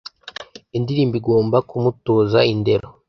[0.77, 2.87] indirimbo igomba kumutoza indero